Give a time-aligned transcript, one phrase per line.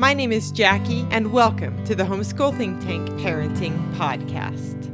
[0.00, 4.84] My name is Jackie, and welcome to the Homeschool Think Tank Parenting Podcast.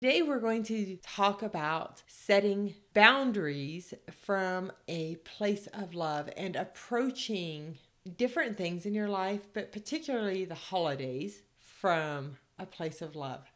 [0.00, 7.76] Today, we're going to talk about setting boundaries from a place of love and approaching
[8.16, 13.51] different things in your life, but particularly the holidays, from a place of love.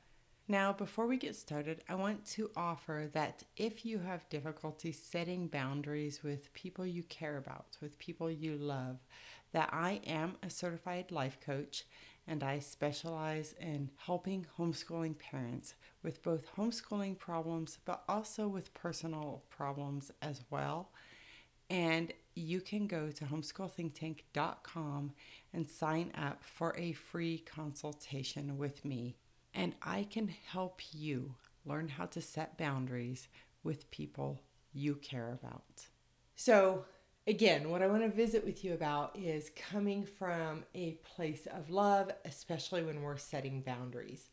[0.49, 5.49] Now, before we get started, I want to offer that if you have difficulty setting
[5.49, 8.99] boundaries with people you care about, with people you love,
[9.51, 11.85] that I am a certified life coach
[12.29, 19.43] and I specialize in helping homeschooling parents with both homeschooling problems but also with personal
[19.51, 20.91] problems as well.
[21.71, 25.13] And you can go to homeschoolthinktank.com
[25.53, 29.17] and sign up for a free consultation with me
[29.57, 33.27] and I can help you learn how to set boundaries
[33.65, 35.87] with people you care about.
[36.37, 36.85] So,
[37.27, 41.71] again, what I want to visit with you about is coming from a place of
[41.71, 44.29] love, especially when we're setting boundaries.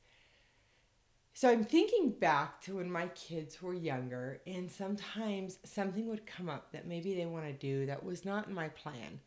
[1.33, 6.49] So, I'm thinking back to when my kids were younger, and sometimes something would come
[6.49, 9.21] up that maybe they want to do that was not in my plan.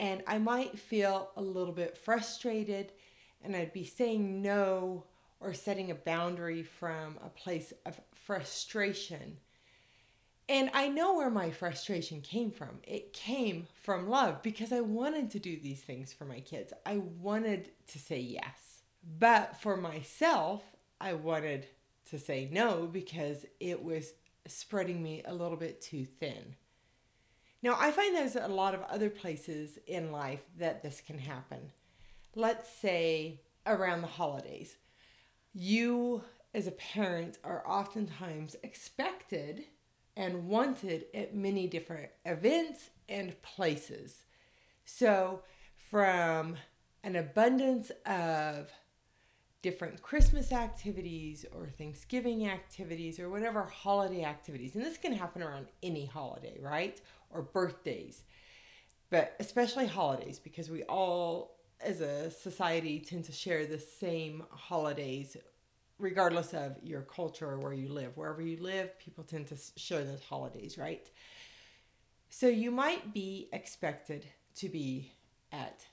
[0.00, 2.92] And I might feel a little bit frustrated,
[3.40, 5.04] and I'd be saying no
[5.42, 9.36] or setting a boundary from a place of frustration.
[10.48, 12.80] And I know where my frustration came from.
[12.82, 16.72] It came from love because I wanted to do these things for my kids.
[16.84, 18.82] I wanted to say yes.
[19.18, 20.62] But for myself,
[21.00, 21.66] I wanted
[22.10, 24.12] to say no because it was
[24.46, 26.56] spreading me a little bit too thin.
[27.62, 31.70] Now, I find there's a lot of other places in life that this can happen.
[32.34, 34.76] Let's say around the holidays
[35.54, 36.22] you
[36.54, 39.64] as a parent are oftentimes expected
[40.16, 44.24] and wanted at many different events and places.
[44.84, 45.42] So,
[45.90, 46.56] from
[47.02, 48.70] an abundance of
[49.62, 55.66] different Christmas activities or Thanksgiving activities or whatever holiday activities, and this can happen around
[55.82, 57.00] any holiday, right?
[57.30, 58.24] Or birthdays,
[59.08, 65.36] but especially holidays because we all as a society tend to share the same holidays
[65.98, 68.16] regardless of your culture or where you live.
[68.16, 71.08] Wherever you live, people tend to share those holidays, right?
[72.28, 74.26] So you might be expected
[74.56, 75.12] to be
[75.52, 75.86] at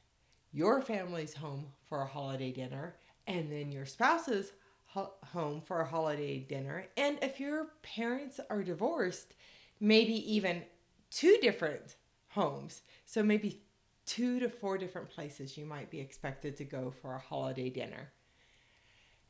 [0.51, 2.95] your family's home for a holiday dinner
[3.27, 4.51] and then your spouse's
[4.87, 6.87] ho- home for a holiday dinner.
[6.97, 9.35] And if your parents are divorced,
[9.79, 10.63] maybe even
[11.11, 11.95] two different
[12.29, 12.81] homes.
[13.05, 13.61] So maybe
[14.09, 18.11] two to four different places you might be expected to go for a holiday dinner.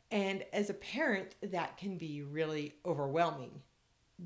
[0.10, 3.62] And as a parent, that can be really overwhelming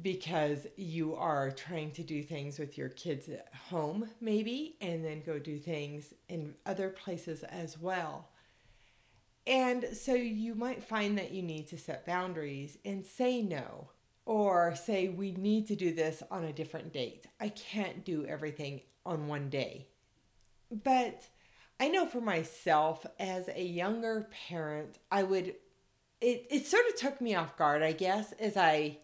[0.04, 5.24] because you are trying to do things with your kids at home, maybe, and then
[5.26, 8.30] go do things in other places as well.
[9.48, 13.90] And so you might find that you need to set boundaries and say no,
[14.28, 17.26] or say, we need to do this on a different date.
[17.40, 19.88] I can't do everything on one day.
[20.84, 21.28] But
[21.80, 25.56] I know for myself, as a younger parent, I would
[26.24, 28.98] it, it sort of took me off guard, I guess, as I,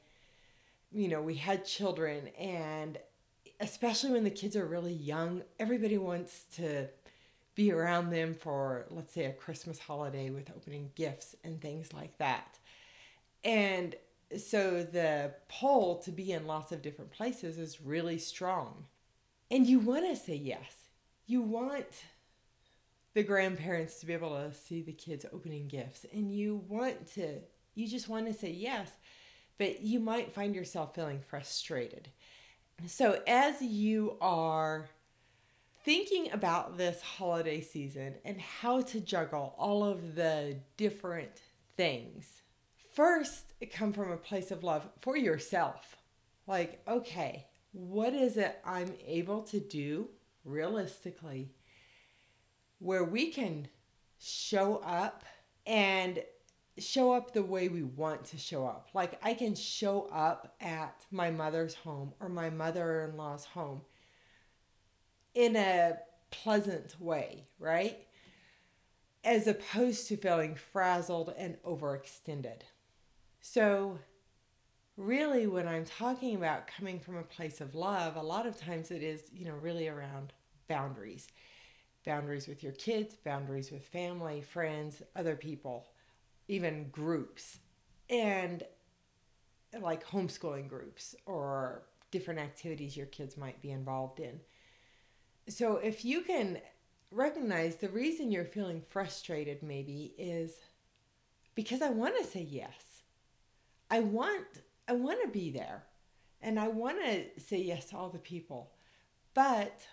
[0.89, 2.97] you know, we had children, and
[3.59, 6.87] especially when the kids are really young, everybody wants to
[7.55, 12.17] be around them for, let's say, a Christmas holiday with opening gifts and things like
[12.19, 12.57] that.
[13.43, 13.95] And
[14.37, 18.85] so the pull to be in lots of different places is really strong.
[19.51, 20.78] And you want to say yes.
[21.29, 21.85] You want
[23.13, 27.35] the grandparents to be able to see the kids opening gifts and you want to
[27.75, 28.89] you just want to say yes
[29.59, 32.09] but you might find yourself feeling frustrated.
[32.87, 34.89] So as you are
[35.83, 41.43] thinking about this holiday season and how to juggle all of the different
[41.77, 42.41] things
[42.93, 45.95] first come from a place of love for yourself.
[46.47, 50.09] Like okay what is it i'm able to do
[50.43, 51.51] realistically
[52.79, 53.67] where we can
[54.19, 55.23] show up
[55.65, 56.23] and
[56.77, 58.89] show up the way we want to show up.
[58.93, 63.81] Like I can show up at my mother's home or my mother in law's home
[65.35, 65.97] in a
[66.31, 67.97] pleasant way, right?
[69.23, 72.61] As opposed to feeling frazzled and overextended.
[73.41, 73.99] So,
[74.99, 78.91] really, when I'm talking about coming from a place of love, a lot of times
[78.91, 80.33] it is, you know, really around
[80.67, 81.27] boundaries
[82.05, 85.87] boundaries with your kids, boundaries with family, friends, other people,
[86.47, 87.59] even groups,
[88.09, 88.63] and
[89.81, 94.39] like homeschooling groups or different activities your kids might be involved in.
[95.47, 96.59] So if you can
[97.11, 100.55] recognize the reason you're feeling frustrated maybe is
[101.53, 103.03] because I want to say yes.
[103.91, 104.47] I want
[104.89, 105.83] I want to be there
[106.41, 108.71] and I want to say yes to all the people.
[109.35, 109.85] But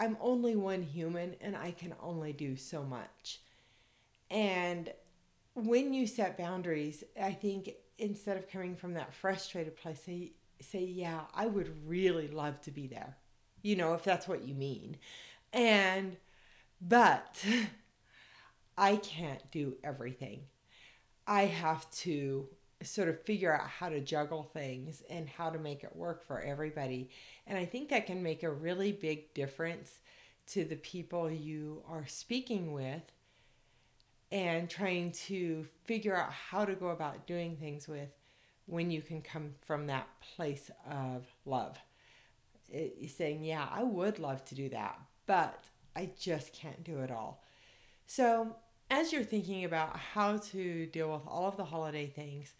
[0.00, 3.40] I'm only one human and I can only do so much.
[4.28, 4.92] And
[5.54, 10.82] when you set boundaries, I think instead of coming from that frustrated place, say, say,
[10.82, 13.16] yeah, I would really love to be there.
[13.62, 14.96] You know, if that's what you mean.
[15.52, 16.16] And,
[16.80, 17.44] but
[18.76, 20.40] I can't do everything.
[21.26, 22.48] I have to
[22.82, 26.40] sort of figure out how to juggle things and how to make it work for
[26.40, 27.10] everybody.
[27.46, 29.98] And I think that can make a really big difference
[30.48, 33.02] to the people you are speaking with
[34.32, 38.08] and trying to figure out how to go about doing things with
[38.66, 41.76] when you can come from that place of love.
[42.68, 45.64] It, saying, Yeah, I would love to do that, but
[45.96, 47.42] I just can't do it all.
[48.06, 48.54] So,
[48.90, 52.52] as you're thinking about how to deal with all of the holiday things,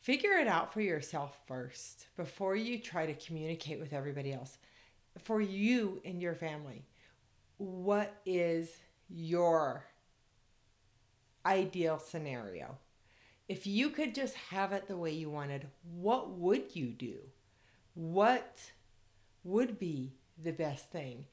[0.00, 4.58] figure it out for yourself first before you try to communicate with everybody else.
[5.22, 6.84] For you and your family,
[7.56, 8.76] what is
[9.08, 9.84] your
[11.46, 12.76] ideal scenario?
[13.48, 15.66] If you could just have it the way you wanted,
[15.96, 17.16] what would you do?
[17.94, 18.58] What
[19.44, 20.12] would be
[20.42, 21.24] the best thing?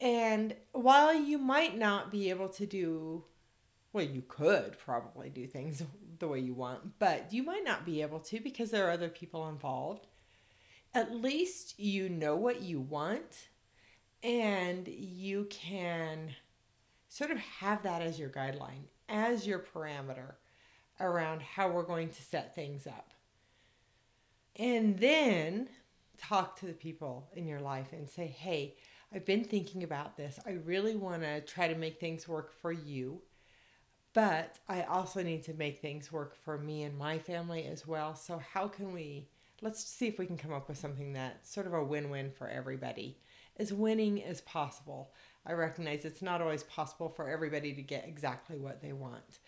[0.00, 3.24] And while you might not be able to do
[3.92, 5.82] well, you could probably do things
[6.18, 9.08] the way you want, but you might not be able to because there are other
[9.08, 10.06] people involved.
[10.94, 13.48] At least you know what you want
[14.22, 16.34] and you can
[17.08, 20.34] sort of have that as your guideline, as your parameter
[21.00, 23.12] around how we're going to set things up.
[24.56, 25.68] And then
[26.18, 28.74] talk to the people in your life and say, hey,
[29.14, 30.38] I've been thinking about this.
[30.46, 33.22] I really want to try to make things work for you.
[34.14, 38.14] But I also need to make things work for me and my family as well.
[38.14, 39.28] So, how can we?
[39.60, 42.30] Let's see if we can come up with something that's sort of a win win
[42.30, 43.18] for everybody,
[43.56, 45.12] as winning as possible.
[45.44, 49.40] I recognize it's not always possible for everybody to get exactly what they want,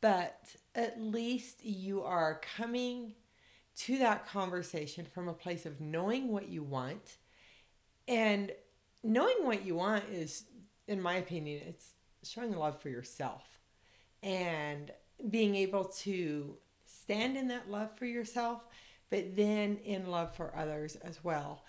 [0.00, 3.14] but at least you are coming
[3.76, 7.16] to that conversation from a place of knowing what you want.
[8.08, 8.52] And
[9.02, 10.44] knowing what you want is,
[10.86, 11.92] in my opinion, it's
[12.22, 13.44] showing love for yourself
[14.22, 14.90] and
[15.30, 18.66] being able to stand in that love for yourself,
[19.10, 21.64] but then in love for others as well,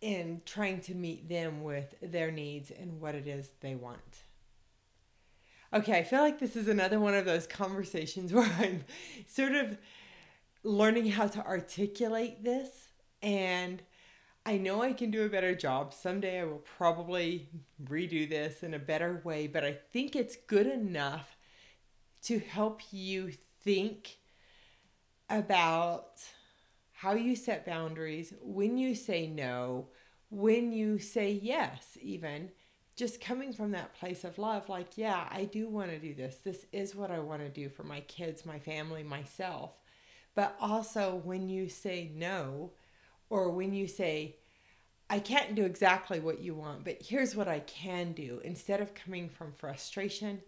[0.00, 4.24] in trying to meet them with their needs and what it is they want.
[5.74, 8.84] Okay, I feel like this is another one of those conversations where I'm
[9.26, 9.78] sort of
[10.64, 12.88] learning how to articulate this
[13.22, 13.82] and
[14.44, 15.94] I know I can do a better job.
[15.94, 17.48] Someday I will probably
[17.84, 21.36] redo this in a better way, but I think it's good enough
[22.22, 24.16] to help you think
[25.30, 26.20] about
[26.92, 29.88] how you set boundaries, when you say no,
[30.30, 32.50] when you say yes, even
[32.96, 36.36] just coming from that place of love, like, yeah, I do want to do this.
[36.36, 39.72] This is what I want to do for my kids, my family, myself.
[40.34, 42.72] But also when you say no,
[43.32, 44.36] or when you say,
[45.08, 48.94] I can't do exactly what you want, but here's what I can do, instead of
[48.94, 50.42] coming from frustration,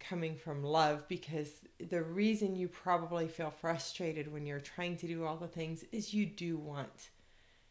[0.00, 1.50] coming from love because
[1.90, 6.14] the reason you probably feel frustrated when you're trying to do all the things is
[6.14, 7.10] you do want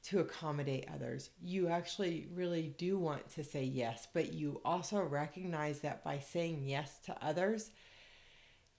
[0.04, 1.32] to accommodate others.
[1.42, 6.62] You actually really do want to say yes, but you also recognize that by saying
[6.68, 7.72] yes to others,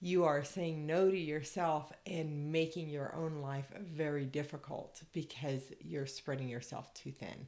[0.03, 6.05] you are saying no to yourself and making your own life very difficult because you're
[6.05, 7.47] spreading yourself too thin.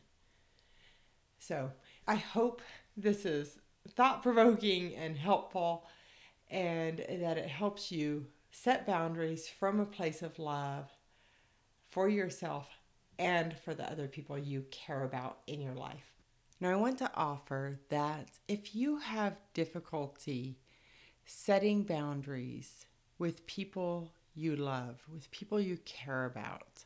[1.38, 1.70] So,
[2.08, 2.62] I hope
[2.96, 3.60] this is
[3.90, 5.86] thought provoking and helpful
[6.50, 10.90] and that it helps you set boundaries from a place of love
[11.90, 12.70] for yourself
[13.20, 16.16] and for the other people you care about in your life.
[16.62, 20.58] Now, I want to offer that if you have difficulty
[21.26, 22.86] setting boundaries
[23.18, 26.86] with people you love, with people you care about,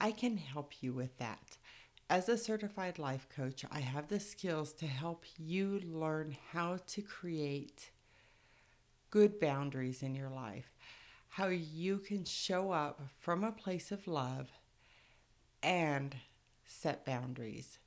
[0.00, 1.56] I can help you with that.
[2.08, 7.02] As a certified life coach, I have the skills to help you learn how to
[7.02, 7.90] create
[9.10, 10.76] good boundaries in your life,
[11.30, 14.50] how you can show up from a place of love
[15.62, 16.14] and
[16.64, 17.78] set boundaries.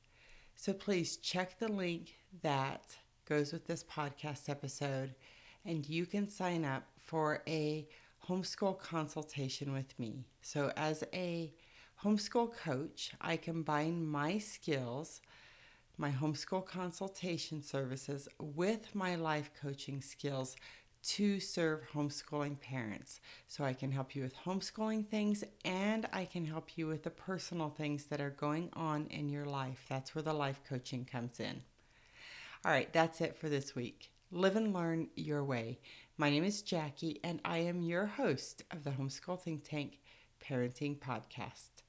[0.55, 2.83] So please check the link that
[3.27, 5.15] goes with this podcast episode,
[5.65, 7.87] and you can sign up for a
[8.27, 10.25] homeschool consultation with me.
[10.41, 11.53] So, as a
[12.03, 15.21] homeschool coach, I combine my skills,
[15.97, 20.55] my homeschool consultation services, with my life coaching skills
[21.01, 23.19] to serve homeschooling parents.
[23.47, 27.09] So I can help you with homeschooling things and I can help you with the
[27.09, 29.85] personal things that are going on in your life.
[29.87, 31.61] That's where the life coaching comes in.
[32.65, 34.11] All right, that's it for this week.
[34.31, 35.79] Live and learn your way.
[36.17, 39.97] My name is Jackie and I am your host of the Homeschool Think Tank
[40.39, 41.81] Parenting Podcast.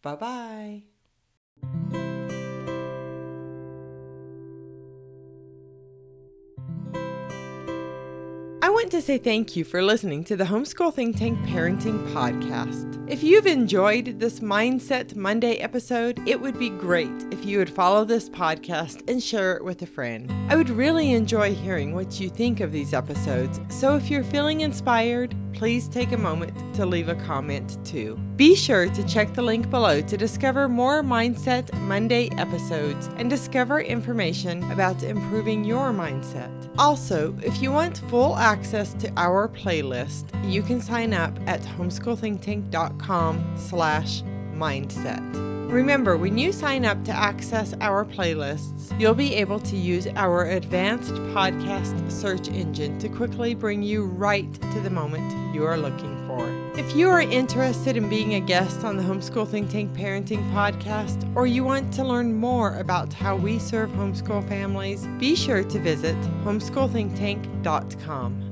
[0.00, 0.84] Bye
[1.60, 2.21] bye.
[8.82, 12.98] Want to say thank you for listening to the Homeschool Think Tank Parenting Podcast.
[13.08, 18.04] If you've enjoyed this Mindset Monday episode, it would be great if you would follow
[18.04, 20.32] this podcast and share it with a friend.
[20.50, 24.62] I would really enjoy hearing what you think of these episodes, so if you're feeling
[24.62, 28.16] inspired, please take a moment to leave a comment too.
[28.34, 33.80] Be sure to check the link below to discover more Mindset Monday episodes and discover
[33.80, 36.50] information about improving your mindset.
[36.78, 38.34] Also, if you want full
[38.72, 44.22] access to our playlist, you can sign up at homeschoolthinktank.com slash
[44.54, 45.20] mindset.
[45.70, 50.46] Remember, when you sign up to access our playlists, you'll be able to use our
[50.46, 56.26] advanced podcast search engine to quickly bring you right to the moment you are looking
[56.26, 56.48] for.
[56.78, 61.30] If you are interested in being a guest on the Homeschool Think Tank Parenting Podcast,
[61.36, 65.78] or you want to learn more about how we serve homeschool families, be sure to
[65.78, 68.51] visit homeschoolthinktank.com.